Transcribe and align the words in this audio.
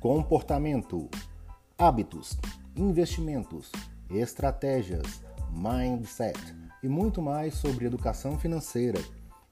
comportamento, 0.00 1.10
hábitos, 1.76 2.38
investimentos, 2.74 3.70
estratégias, 4.08 5.22
mindset 5.52 6.40
e 6.82 6.88
muito 6.88 7.20
mais 7.20 7.52
sobre 7.52 7.84
educação 7.84 8.38
financeira. 8.38 8.98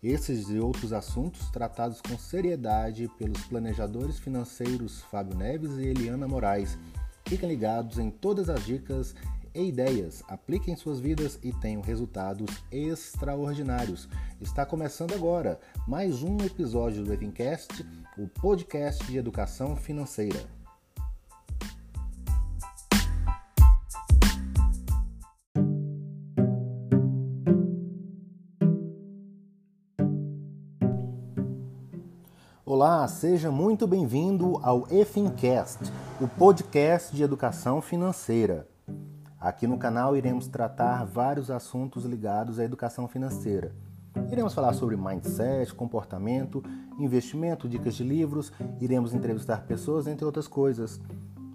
Esses 0.02 0.48
e 0.48 0.58
outros 0.58 0.95
assuntos 0.95 1.50
tratados 1.50 2.00
com 2.00 2.16
seriedade 2.16 3.10
pelos 3.18 3.42
planejadores 3.42 4.18
financeiros 4.18 5.02
Fábio 5.10 5.36
Neves 5.36 5.72
e 5.72 5.82
Eliana 5.82 6.26
Moraes. 6.26 6.78
Fiquem 7.26 7.46
ligados 7.46 7.98
em 7.98 8.10
todas 8.10 8.48
as 8.48 8.64
dicas 8.64 9.14
e 9.54 9.68
ideias, 9.68 10.22
apliquem 10.28 10.76
suas 10.76 10.98
vidas 10.98 11.38
e 11.42 11.52
tenham 11.52 11.82
resultados 11.82 12.48
extraordinários. 12.70 14.09
Está 14.40 14.65
começando 14.65 15.12
agora 15.12 15.60
mais 15.87 16.23
um 16.23 16.38
episódio 16.38 17.04
do 17.04 17.12
Evincast, 17.12 17.84
o 18.18 18.27
podcast 18.27 19.06
de 19.06 19.16
educação 19.16 19.77
financeira. 19.77 20.40
Olá, 32.66 33.06
seja 33.06 33.52
muito 33.52 33.86
bem-vindo 33.86 34.59
ao 34.64 34.88
EFINCast, 34.90 35.92
o 36.20 36.26
podcast 36.26 37.14
de 37.14 37.23
educação 37.23 37.80
financeira. 37.80 38.66
Aqui 39.38 39.68
no 39.68 39.78
canal 39.78 40.16
iremos 40.16 40.48
tratar 40.48 41.04
vários 41.06 41.52
assuntos 41.52 42.04
ligados 42.04 42.59
à 42.59 42.64
educação 42.64 43.06
financeira. 43.06 43.73
Iremos 44.32 44.52
falar 44.52 44.73
sobre 44.73 44.96
mindset, 44.96 45.73
comportamento, 45.73 46.65
investimento, 46.99 47.68
dicas 47.68 47.95
de 47.95 48.04
livros, 48.04 48.52
iremos 48.80 49.15
entrevistar 49.15 49.65
pessoas, 49.66 50.07
entre 50.07 50.24
outras 50.24 50.49
coisas, 50.49 51.01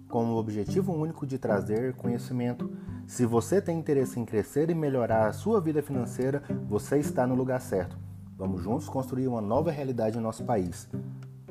com 0.08 0.26
o 0.26 0.36
objetivo 0.36 0.92
único 0.92 1.26
de 1.26 1.38
trazer 1.38 1.94
conhecimento. 1.94 2.70
Se 3.06 3.26
você 3.26 3.60
tem 3.60 3.78
interesse 3.78 4.18
em 4.18 4.24
crescer 4.24 4.70
e 4.70 4.74
melhorar 4.74 5.26
a 5.26 5.32
sua 5.32 5.60
vida 5.60 5.82
financeira, 5.82 6.42
você 6.68 6.98
está 6.98 7.26
no 7.26 7.34
lugar 7.34 7.60
certo. 7.60 7.98
Vamos 8.36 8.62
juntos 8.62 8.88
construir 8.88 9.28
uma 9.28 9.40
nova 9.40 9.70
realidade 9.70 10.18
em 10.18 10.20
nosso 10.20 10.44
país. 10.44 10.88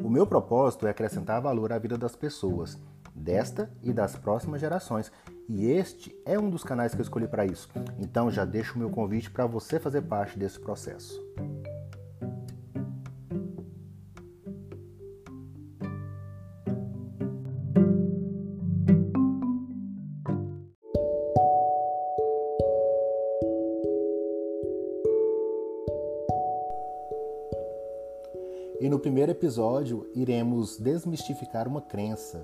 O 0.01 0.09
meu 0.09 0.25
propósito 0.25 0.87
é 0.87 0.89
acrescentar 0.89 1.41
valor 1.41 1.71
à 1.71 1.79
vida 1.79 1.97
das 1.97 2.15
pessoas, 2.15 2.77
desta 3.15 3.71
e 3.81 3.93
das 3.93 4.15
próximas 4.15 4.59
gerações, 4.59 5.11
e 5.47 5.65
este 5.65 6.15
é 6.25 6.39
um 6.39 6.49
dos 6.49 6.63
canais 6.63 6.93
que 6.93 6.99
eu 6.99 7.03
escolhi 7.03 7.27
para 7.27 7.45
isso. 7.45 7.69
Então 7.99 8.31
já 8.31 8.43
deixo 8.43 8.75
o 8.75 8.79
meu 8.79 8.89
convite 8.89 9.29
para 9.29 9.45
você 9.45 9.79
fazer 9.79 10.01
parte 10.01 10.37
desse 10.37 10.59
processo. 10.59 11.21
Primeiro 29.03 29.33
episódio 29.33 30.09
iremos 30.15 30.77
desmistificar 30.77 31.67
uma 31.67 31.81
crença. 31.81 32.41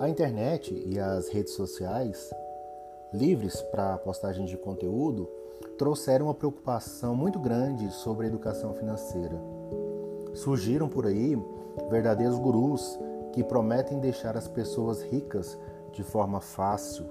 A 0.00 0.08
internet 0.08 0.72
e 0.86 0.98
as 0.98 1.28
redes 1.28 1.52
sociais, 1.52 2.30
livres 3.12 3.60
para 3.70 3.98
postagem 3.98 4.46
de 4.46 4.56
conteúdo, 4.56 5.28
trouxeram 5.76 6.28
uma 6.28 6.34
preocupação 6.34 7.14
muito 7.14 7.38
grande 7.38 7.92
sobre 7.92 8.24
a 8.24 8.28
educação 8.30 8.72
financeira. 8.72 9.38
Surgiram 10.32 10.88
por 10.88 11.04
aí 11.04 11.36
verdadeiros 11.90 12.38
gurus 12.38 12.98
que 13.34 13.44
prometem 13.44 14.00
deixar 14.00 14.38
as 14.38 14.48
pessoas 14.48 15.02
ricas 15.02 15.58
de 15.92 16.02
forma 16.02 16.40
fácil, 16.40 17.04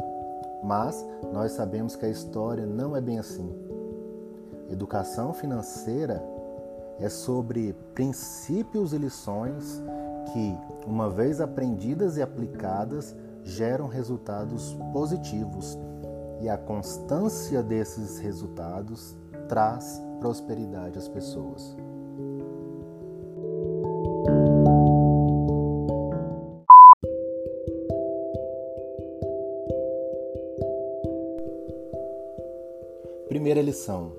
mas 0.63 1.05
nós 1.31 1.51
sabemos 1.51 1.95
que 1.95 2.07
a 2.07 2.09
história 2.09 2.66
não 2.66 2.97
é 2.97 3.01
bem 3.01 3.19
assim. 3.19 3.55
Educação 4.67 5.31
financeira 5.31 6.19
é 6.99 7.09
sobre 7.09 7.73
princípios 7.93 8.93
e 8.93 8.97
lições 8.97 9.81
que, 10.31 10.57
uma 10.85 11.09
vez 11.09 11.39
aprendidas 11.39 12.17
e 12.17 12.21
aplicadas, 12.21 13.15
geram 13.43 13.87
resultados 13.87 14.77
positivos 14.93 15.77
e 16.41 16.49
a 16.49 16.57
constância 16.57 17.63
desses 17.63 18.19
resultados 18.19 19.15
traz 19.47 20.01
prosperidade 20.19 20.97
às 20.97 21.07
pessoas. 21.07 21.75
Primeira 33.27 33.61
lição: 33.61 34.19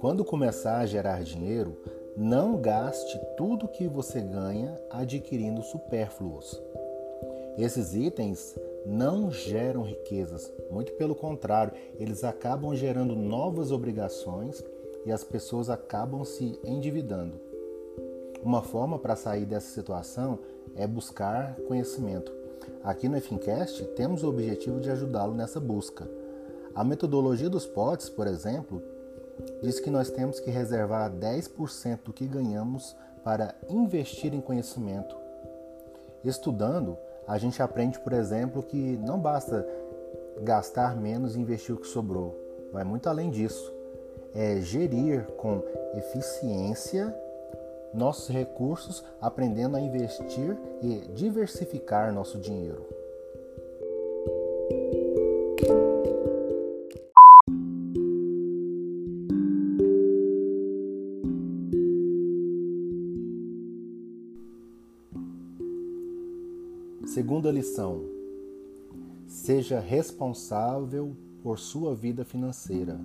quando 0.00 0.24
começar 0.24 0.78
a 0.78 0.86
gerar 0.86 1.22
dinheiro, 1.22 1.76
não 2.16 2.56
gaste 2.56 3.20
tudo 3.36 3.68
que 3.68 3.86
você 3.86 4.18
ganha 4.22 4.74
adquirindo 4.88 5.62
supérfluos. 5.62 6.60
Esses 7.58 7.94
itens 7.94 8.58
não 8.86 9.30
geram 9.30 9.82
riquezas, 9.82 10.50
muito 10.70 10.92
pelo 10.92 11.14
contrário, 11.14 11.74
eles 11.98 12.24
acabam 12.24 12.74
gerando 12.74 13.14
novas 13.14 13.70
obrigações 13.70 14.64
e 15.04 15.12
as 15.12 15.22
pessoas 15.22 15.68
acabam 15.68 16.24
se 16.24 16.58
endividando. 16.64 17.38
Uma 18.42 18.62
forma 18.62 18.98
para 18.98 19.14
sair 19.14 19.44
dessa 19.44 19.68
situação 19.68 20.38
é 20.76 20.86
buscar 20.86 21.56
conhecimento. 21.68 22.32
Aqui 22.82 23.06
no 23.06 23.20
Fincast 23.20 23.84
temos 23.88 24.22
o 24.22 24.30
objetivo 24.30 24.80
de 24.80 24.90
ajudá-lo 24.90 25.34
nessa 25.34 25.60
busca. 25.60 26.08
A 26.74 26.82
metodologia 26.82 27.50
dos 27.50 27.66
potes, 27.66 28.08
por 28.08 28.26
exemplo, 28.26 28.82
diz 29.62 29.80
que 29.80 29.90
nós 29.90 30.10
temos 30.10 30.40
que 30.40 30.50
reservar 30.50 31.10
10% 31.10 32.04
do 32.04 32.12
que 32.12 32.26
ganhamos 32.26 32.96
para 33.22 33.54
investir 33.68 34.34
em 34.34 34.40
conhecimento. 34.40 35.16
Estudando, 36.24 36.96
a 37.26 37.38
gente 37.38 37.62
aprende, 37.62 37.98
por 38.00 38.12
exemplo, 38.12 38.62
que 38.62 38.96
não 38.98 39.18
basta 39.18 39.66
gastar 40.42 40.96
menos 40.96 41.36
e 41.36 41.40
investir 41.40 41.74
o 41.74 41.78
que 41.78 41.86
sobrou. 41.86 42.36
Vai 42.72 42.84
muito 42.84 43.08
além 43.08 43.30
disso. 43.30 43.72
É 44.34 44.60
gerir 44.60 45.24
com 45.36 45.62
eficiência 45.94 47.14
nossos 47.92 48.28
recursos, 48.28 49.04
aprendendo 49.20 49.76
a 49.76 49.80
investir 49.80 50.56
e 50.80 51.00
diversificar 51.12 52.12
nosso 52.12 52.38
dinheiro. 52.38 52.86
Segunda 67.12 67.50
lição: 67.50 68.04
seja 69.26 69.80
responsável 69.80 71.16
por 71.42 71.58
sua 71.58 71.92
vida 71.92 72.24
financeira. 72.24 73.00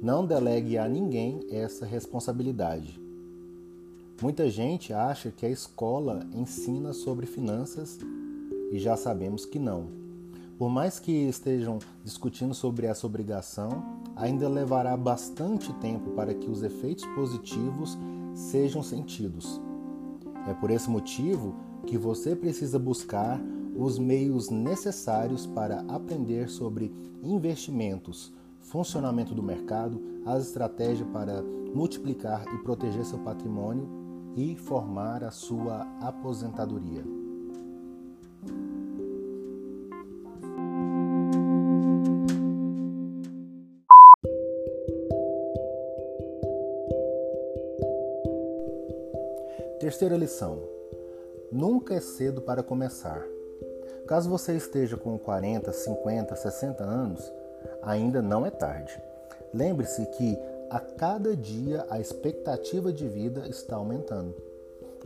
Não 0.00 0.24
delegue 0.24 0.78
a 0.78 0.88
ninguém 0.88 1.40
essa 1.50 1.84
responsabilidade. 1.84 3.00
Muita 4.22 4.48
gente 4.48 4.92
acha 4.92 5.32
que 5.32 5.44
a 5.44 5.50
escola 5.50 6.24
ensina 6.32 6.92
sobre 6.92 7.26
finanças 7.26 7.98
e 8.70 8.78
já 8.78 8.96
sabemos 8.96 9.44
que 9.44 9.58
não. 9.58 9.88
Por 10.56 10.70
mais 10.70 11.00
que 11.00 11.10
estejam 11.10 11.80
discutindo 12.04 12.54
sobre 12.54 12.86
essa 12.86 13.04
obrigação, 13.04 13.82
ainda 14.14 14.48
levará 14.48 14.96
bastante 14.96 15.72
tempo 15.80 16.10
para 16.10 16.32
que 16.32 16.48
os 16.48 16.62
efeitos 16.62 17.04
positivos 17.16 17.98
sejam 18.32 18.80
sentidos. 18.80 19.60
É 20.48 20.54
por 20.54 20.70
esse 20.70 20.88
motivo 20.88 21.65
que 21.86 21.96
você 21.96 22.34
precisa 22.34 22.78
buscar 22.78 23.40
os 23.76 23.98
meios 23.98 24.50
necessários 24.50 25.46
para 25.46 25.80
aprender 25.88 26.48
sobre 26.48 26.92
investimentos, 27.22 28.32
funcionamento 28.60 29.34
do 29.34 29.42
mercado, 29.42 30.00
as 30.24 30.46
estratégias 30.46 31.08
para 31.08 31.42
multiplicar 31.42 32.44
e 32.54 32.58
proteger 32.58 33.04
seu 33.04 33.18
patrimônio 33.18 33.88
e 34.36 34.56
formar 34.56 35.22
a 35.22 35.30
sua 35.30 35.86
aposentadoria. 36.00 37.04
Terceira 49.78 50.16
lição: 50.16 50.75
Nunca 51.56 51.94
é 51.94 52.00
cedo 52.00 52.42
para 52.42 52.62
começar. 52.62 53.24
Caso 54.06 54.28
você 54.28 54.54
esteja 54.54 54.94
com 54.98 55.18
40, 55.18 55.72
50, 55.72 56.36
60 56.36 56.84
anos, 56.84 57.32
ainda 57.82 58.20
não 58.20 58.44
é 58.44 58.50
tarde. 58.50 59.00
Lembre-se 59.54 60.04
que 60.04 60.38
a 60.68 60.78
cada 60.78 61.34
dia 61.34 61.86
a 61.88 61.98
expectativa 61.98 62.92
de 62.92 63.08
vida 63.08 63.48
está 63.48 63.76
aumentando. 63.76 64.34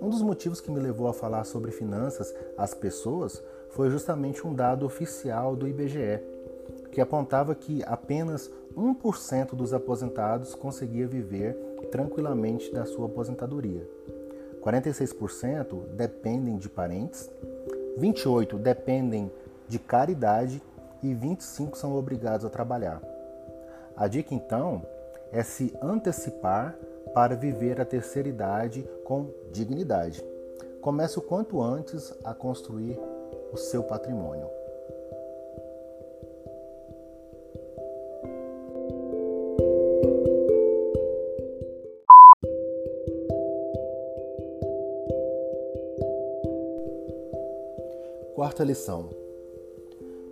Um 0.03 0.11
dos 0.11 0.23
motivos 0.23 0.61
que 0.61 0.73
me 0.73 0.81
levou 0.81 1.07
a 1.07 1.15
falar 1.15 1.45
sobre 1.45 1.71
finanças 1.71 2.35
às 2.59 2.75
pessoas 2.75 3.41
foi 3.69 3.89
justamente 3.89 4.45
um 4.45 4.53
dado 4.53 4.85
oficial 4.85 5.55
do 5.55 5.69
IBGE, 5.69 6.21
que 6.91 7.01
apontava 7.01 7.55
que 7.55 7.81
apenas 7.85 8.51
1% 8.77 9.55
dos 9.55 9.73
aposentados 9.73 10.57
conseguia 10.57 11.07
viver 11.07 11.55
tranquilamente 11.93 12.73
da 12.73 12.85
sua 12.85 13.07
aposentadoria. 13.07 13.87
46% 14.61 15.87
dependem 15.95 16.59
de 16.59 16.69
parentes, 16.69 17.31
28% 17.99 18.59
dependem 18.59 19.31
de 19.69 19.79
caridade 19.79 20.63
e 21.03 21.15
25% 21.15 21.77
são 21.77 21.97
obrigados 21.97 22.45
a 22.45 22.51
trabalhar. 22.51 23.01
A 23.97 24.07
dica 24.07 24.35
então 24.35 24.83
é 25.33 25.43
se 25.43 25.75
antecipar 25.81 26.77
para 27.15 27.35
viver 27.35 27.81
a 27.81 27.85
terceira 27.85 28.29
idade 28.29 28.89
com 29.05 29.31
dignidade. 29.53 30.25
Comece 30.81 31.19
o 31.19 31.23
quanto 31.23 31.61
antes 31.61 32.13
a 32.25 32.33
construir 32.33 32.99
o 33.53 33.57
seu 33.57 33.83
patrimônio. 33.83 34.60
Lição. 48.65 49.11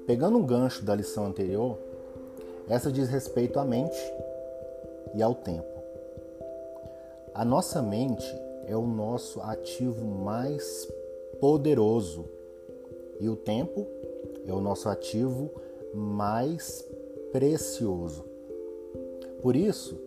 Pegando 0.07 0.39
um 0.39 0.47
gancho 0.47 0.85
da 0.85 0.95
lição 0.95 1.27
anterior, 1.27 1.79
essa 2.69 2.91
diz 2.93 3.09
respeito 3.09 3.59
à 3.59 3.65
mente 3.65 3.99
e 5.15 5.23
ao 5.23 5.35
tempo. 5.35 5.67
A 7.35 7.45
nossa 7.45 7.81
mente 7.81 8.27
é 8.67 8.77
o 8.77 8.87
nosso 8.87 9.41
ativo 9.41 10.05
mais 10.05 10.87
poderoso 11.41 12.25
e 13.21 13.29
o 13.29 13.37
tempo 13.37 13.87
é 14.47 14.53
o 14.53 14.61
nosso 14.61 14.89
ativo 14.89 15.51
mais 15.95 16.85
precioso. 17.33 18.25
Por 19.41 19.55
isso, 19.57 19.99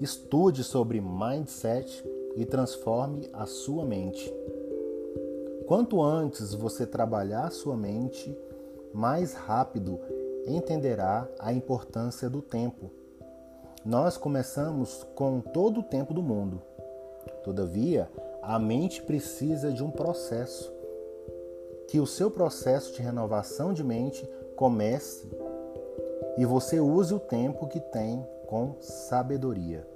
estude 0.00 0.64
sobre 0.64 1.00
mindset 1.00 2.04
e 2.36 2.44
transforme 2.44 3.28
a 3.32 3.46
sua 3.46 3.84
mente. 3.84 4.32
Quanto 5.68 6.02
antes 6.02 6.54
você 6.54 6.86
trabalhar 6.86 7.52
sua 7.52 7.76
mente, 7.76 8.34
mais 8.94 9.34
rápido 9.34 10.00
entenderá 10.46 11.28
a 11.38 11.52
importância 11.52 12.30
do 12.30 12.40
tempo. 12.40 12.90
Nós 13.84 14.16
começamos 14.16 15.06
com 15.14 15.42
todo 15.42 15.80
o 15.80 15.82
tempo 15.82 16.14
do 16.14 16.22
mundo. 16.22 16.62
Todavia, 17.44 18.10
a 18.40 18.58
mente 18.58 19.02
precisa 19.02 19.70
de 19.70 19.84
um 19.84 19.90
processo. 19.90 20.72
Que 21.86 22.00
o 22.00 22.06
seu 22.06 22.30
processo 22.30 22.94
de 22.94 23.02
renovação 23.02 23.74
de 23.74 23.84
mente 23.84 24.26
comece 24.56 25.28
e 26.38 26.46
você 26.46 26.80
use 26.80 27.12
o 27.12 27.20
tempo 27.20 27.68
que 27.68 27.78
tem 27.78 28.26
com 28.46 28.74
sabedoria. 28.80 29.86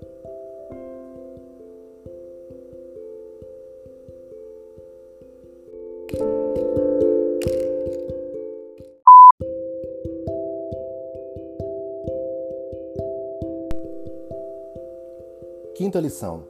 Quinta 15.82 15.98
lição: 15.98 16.44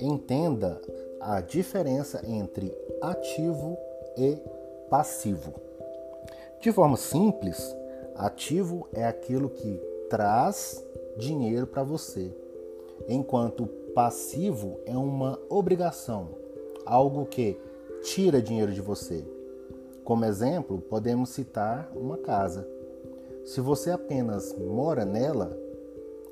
entenda 0.00 0.80
a 1.20 1.42
diferença 1.42 2.22
entre 2.26 2.74
ativo 3.02 3.76
e 4.16 4.38
passivo. 4.88 5.52
De 6.58 6.72
forma 6.72 6.96
simples, 6.96 7.76
ativo 8.14 8.88
é 8.94 9.04
aquilo 9.04 9.50
que 9.50 9.78
traz 10.08 10.82
dinheiro 11.18 11.66
para 11.66 11.82
você, 11.82 12.34
enquanto 13.06 13.66
passivo 13.94 14.80
é 14.86 14.96
uma 14.96 15.38
obrigação, 15.50 16.30
algo 16.86 17.26
que 17.26 17.60
tira 18.02 18.40
dinheiro 18.40 18.72
de 18.72 18.80
você. 18.80 19.22
Como 20.02 20.24
exemplo, 20.24 20.80
podemos 20.80 21.28
citar 21.28 21.92
uma 21.94 22.16
casa. 22.16 22.66
Se 23.44 23.60
você 23.60 23.90
apenas 23.90 24.56
mora 24.56 25.04
nela, 25.04 25.60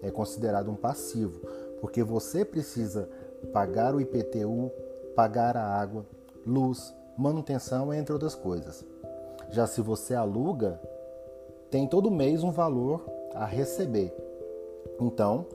é 0.03 0.11
considerado 0.11 0.71
um 0.71 0.77
passivo, 0.77 1.41
porque 1.81 2.03
você 2.03 2.45
precisa 2.45 3.09
pagar 3.53 3.95
o 3.95 4.01
IPTU, 4.01 4.71
pagar 5.15 5.57
a 5.57 5.65
água, 5.65 6.05
luz, 6.47 6.95
manutenção, 7.17 7.93
entre 7.93 8.13
outras 8.13 8.35
coisas. 8.35 8.85
Já 9.51 9.67
se 9.67 9.81
você 9.81 10.15
aluga, 10.15 10.81
tem 11.71 11.87
todo 11.87 12.11
mês 12.11 12.43
um 12.43 12.51
valor 12.51 13.05
a 13.35 13.45
receber. 13.45 14.15
Então, 15.01 15.47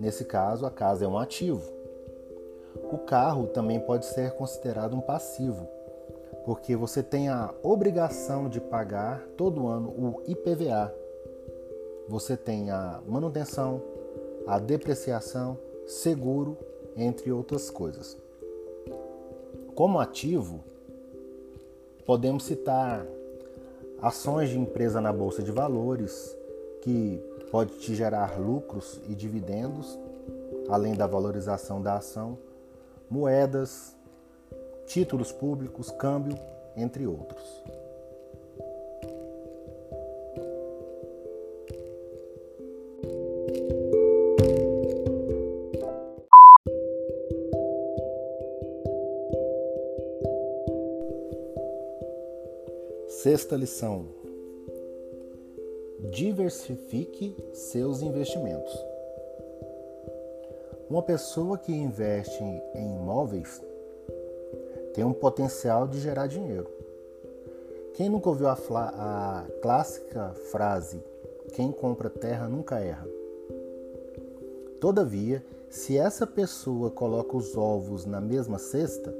nesse 0.00 0.24
caso, 0.24 0.66
a 0.66 0.70
casa 0.70 1.04
é 1.04 1.08
um 1.08 1.18
ativo. 1.18 1.62
O 2.92 2.98
carro 2.98 3.46
também 3.48 3.80
pode 3.80 4.06
ser 4.06 4.32
considerado 4.32 4.94
um 4.94 5.00
passivo, 5.00 5.66
porque 6.44 6.76
você 6.76 7.02
tem 7.02 7.28
a 7.28 7.52
obrigação 7.62 8.48
de 8.48 8.60
pagar 8.60 9.22
todo 9.36 9.66
ano 9.66 9.88
o 9.88 10.22
IPVA. 10.26 10.94
Você 12.08 12.36
tem 12.36 12.70
a 12.70 13.00
manutenção, 13.06 13.82
a 14.46 14.58
depreciação, 14.58 15.58
seguro 15.86 16.56
entre 16.96 17.32
outras 17.32 17.68
coisas. 17.70 18.16
Como 19.74 19.98
ativo, 19.98 20.64
podemos 22.06 22.44
citar 22.44 23.04
ações 24.00 24.50
de 24.50 24.58
empresa 24.58 25.00
na 25.00 25.12
bolsa 25.12 25.42
de 25.42 25.50
valores, 25.50 26.36
que 26.80 27.20
pode 27.50 27.78
te 27.78 27.94
gerar 27.94 28.38
lucros 28.38 29.00
e 29.08 29.14
dividendos, 29.14 29.98
além 30.68 30.94
da 30.94 31.06
valorização 31.06 31.82
da 31.82 31.96
ação, 31.96 32.38
moedas, 33.10 33.94
títulos 34.86 35.32
públicos, 35.32 35.90
câmbio, 35.90 36.38
entre 36.76 37.06
outros. 37.06 37.62
Sexta 53.26 53.56
lição: 53.56 54.06
diversifique 56.12 57.36
seus 57.52 58.00
investimentos. 58.00 58.72
Uma 60.88 61.02
pessoa 61.02 61.58
que 61.58 61.72
investe 61.72 62.40
em 62.72 62.94
imóveis 62.94 63.60
tem 64.94 65.02
um 65.02 65.12
potencial 65.12 65.88
de 65.88 65.98
gerar 65.98 66.28
dinheiro. 66.28 66.68
Quem 67.94 68.08
nunca 68.08 68.28
ouviu 68.28 68.46
a, 68.46 68.52
a 68.54 69.44
clássica 69.60 70.32
frase: 70.52 71.02
quem 71.52 71.72
compra 71.72 72.08
terra 72.08 72.46
nunca 72.46 72.78
erra? 72.78 73.08
Todavia, 74.78 75.44
se 75.68 75.98
essa 75.98 76.28
pessoa 76.28 76.92
coloca 76.92 77.36
os 77.36 77.56
ovos 77.56 78.06
na 78.06 78.20
mesma 78.20 78.60
cesta, 78.60 79.12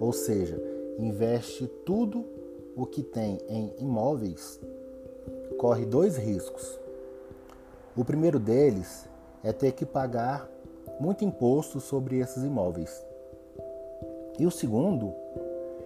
ou 0.00 0.12
seja, 0.12 0.60
investe 0.98 1.68
tudo 1.86 2.41
o 2.76 2.86
que 2.86 3.02
tem 3.02 3.38
em 3.48 3.74
imóveis 3.78 4.60
corre 5.58 5.84
dois 5.84 6.16
riscos. 6.16 6.78
O 7.96 8.04
primeiro 8.04 8.38
deles 8.38 9.08
é 9.44 9.52
ter 9.52 9.72
que 9.72 9.84
pagar 9.84 10.48
muito 10.98 11.24
imposto 11.24 11.80
sobre 11.80 12.18
esses 12.18 12.42
imóveis. 12.42 13.04
E 14.38 14.46
o 14.46 14.50
segundo 14.50 15.14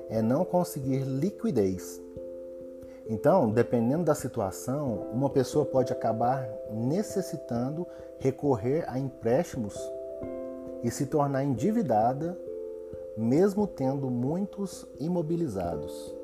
é 0.09 0.23
não 0.23 0.45
conseguir 0.45 1.01
liquidez. 1.01 2.01
Então, 3.09 3.51
dependendo 3.51 4.05
da 4.05 4.15
situação, 4.15 5.07
uma 5.13 5.31
pessoa 5.31 5.65
pode 5.65 5.93
acabar 5.93 6.49
necessitando 6.73 7.87
recorrer 8.19 8.85
a 8.89 8.99
empréstimos 8.99 9.77
e 10.83 10.91
se 10.91 11.07
tornar 11.07 11.45
endividada, 11.45 12.39
mesmo 13.17 13.67
tendo 13.67 14.11
muitos 14.11 14.87
imobilizados. 14.99 16.15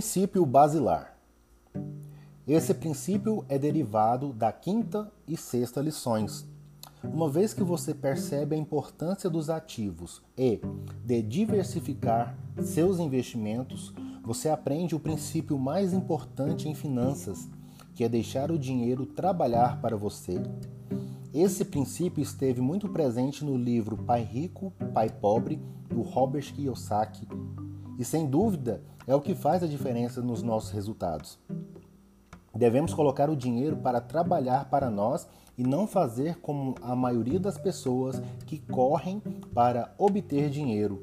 Princípio 0.00 0.46
basilar. 0.46 1.14
Esse 2.48 2.72
princípio 2.72 3.44
é 3.50 3.58
derivado 3.58 4.32
da 4.32 4.50
quinta 4.50 5.12
e 5.28 5.36
sexta 5.36 5.78
lições. 5.82 6.48
Uma 7.04 7.28
vez 7.28 7.52
que 7.52 7.62
você 7.62 7.92
percebe 7.92 8.56
a 8.56 8.58
importância 8.58 9.28
dos 9.28 9.50
ativos 9.50 10.22
e 10.38 10.58
de 11.04 11.20
diversificar 11.20 12.34
seus 12.62 12.98
investimentos, 12.98 13.92
você 14.24 14.48
aprende 14.48 14.94
o 14.94 14.98
princípio 14.98 15.58
mais 15.58 15.92
importante 15.92 16.66
em 16.66 16.74
finanças, 16.74 17.46
que 17.94 18.02
é 18.02 18.08
deixar 18.08 18.50
o 18.50 18.58
dinheiro 18.58 19.04
trabalhar 19.04 19.82
para 19.82 19.98
você. 19.98 20.40
Esse 21.34 21.62
princípio 21.62 22.22
esteve 22.22 22.62
muito 22.62 22.88
presente 22.88 23.44
no 23.44 23.54
livro 23.54 23.98
Pai 23.98 24.22
Rico, 24.22 24.72
Pai 24.94 25.10
Pobre, 25.10 25.60
do 25.90 26.00
Robert 26.00 26.54
Kiyosaki, 26.54 27.28
e 27.98 28.04
sem 28.04 28.26
dúvida 28.26 28.82
é 29.10 29.14
o 29.14 29.20
que 29.20 29.34
faz 29.34 29.60
a 29.60 29.66
diferença 29.66 30.22
nos 30.22 30.40
nossos 30.40 30.70
resultados. 30.70 31.36
Devemos 32.54 32.94
colocar 32.94 33.28
o 33.28 33.34
dinheiro 33.34 33.76
para 33.76 34.00
trabalhar 34.00 34.70
para 34.70 34.88
nós 34.88 35.26
e 35.58 35.64
não 35.64 35.84
fazer 35.84 36.38
como 36.38 36.76
a 36.80 36.94
maioria 36.94 37.40
das 37.40 37.58
pessoas 37.58 38.22
que 38.46 38.58
correm 38.58 39.20
para 39.52 39.92
obter 39.98 40.48
dinheiro. 40.48 41.02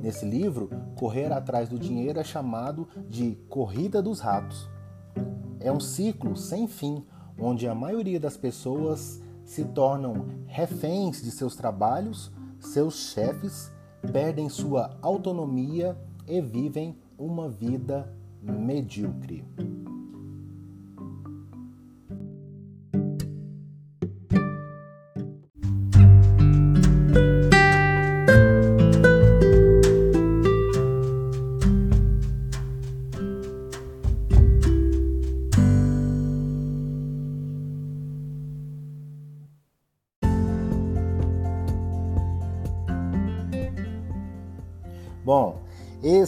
Nesse 0.00 0.24
livro, 0.24 0.68
correr 0.96 1.32
atrás 1.32 1.68
do 1.68 1.78
dinheiro 1.78 2.18
é 2.18 2.24
chamado 2.24 2.88
de 3.08 3.36
corrida 3.48 4.02
dos 4.02 4.18
ratos. 4.18 4.68
É 5.60 5.70
um 5.70 5.78
ciclo 5.78 6.36
sem 6.36 6.66
fim, 6.66 7.06
onde 7.38 7.68
a 7.68 7.74
maioria 7.74 8.18
das 8.18 8.36
pessoas 8.36 9.22
se 9.44 9.64
tornam 9.66 10.26
reféns 10.46 11.22
de 11.22 11.30
seus 11.30 11.54
trabalhos, 11.54 12.32
seus 12.58 13.12
chefes, 13.12 13.70
perdem 14.12 14.48
sua 14.48 14.98
autonomia 15.00 15.96
e 16.26 16.40
vivem 16.40 16.96
uma 17.18 17.48
vida 17.48 18.12
medíocre. 18.42 19.44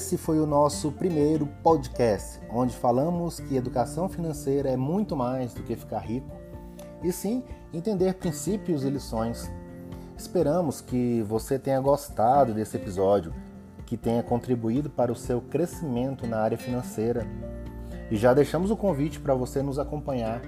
Esse 0.05 0.19
foi 0.19 0.39
o 0.39 0.45
nosso 0.45 0.93
primeiro 0.93 1.47
podcast, 1.63 2.39
onde 2.51 2.77
falamos 2.77 3.41
que 3.41 3.57
educação 3.57 4.07
financeira 4.07 4.69
é 4.69 4.77
muito 4.77 5.17
mais 5.17 5.55
do 5.55 5.63
que 5.63 5.75
ficar 5.75 6.01
rico, 6.01 6.29
e 7.03 7.11
sim 7.11 7.43
entender 7.73 8.13
princípios 8.13 8.85
e 8.85 8.91
lições. 8.91 9.51
Esperamos 10.15 10.83
que 10.83 11.23
você 11.23 11.59
tenha 11.59 11.81
gostado 11.81 12.53
desse 12.53 12.77
episódio, 12.77 13.33
que 13.87 13.97
tenha 13.97 14.23
contribuído 14.23 14.91
para 14.91 15.11
o 15.11 15.17
seu 15.17 15.41
crescimento 15.41 16.27
na 16.27 16.37
área 16.39 16.59
financeira. 16.59 17.27
E 18.11 18.17
já 18.17 18.35
deixamos 18.35 18.71
o 18.71 18.77
convite 18.77 19.19
para 19.19 19.35
você 19.35 19.63
nos 19.63 19.79
acompanhar. 19.79 20.43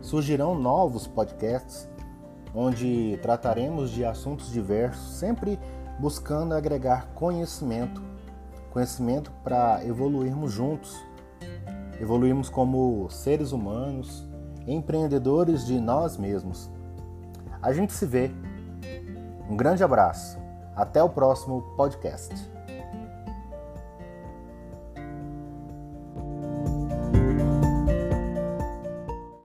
Surgirão 0.00 0.58
novos 0.58 1.06
podcasts 1.06 1.86
onde 2.54 3.18
trataremos 3.20 3.90
de 3.90 4.02
assuntos 4.02 4.50
diversos, 4.50 5.18
sempre 5.18 5.58
buscando 6.00 6.54
agregar 6.54 7.08
conhecimento, 7.14 8.13
conhecimento 8.74 9.30
para 9.44 9.84
evoluirmos 9.86 10.52
juntos, 10.52 11.00
evoluirmos 12.00 12.50
como 12.50 13.08
seres 13.08 13.52
humanos, 13.52 14.28
empreendedores 14.66 15.64
de 15.64 15.80
nós 15.80 16.16
mesmos. 16.16 16.68
A 17.62 17.72
gente 17.72 17.92
se 17.92 18.04
vê. 18.04 18.32
Um 19.48 19.56
grande 19.56 19.84
abraço. 19.84 20.38
Até 20.74 21.00
o 21.00 21.08
próximo 21.08 21.62
podcast. 21.76 22.53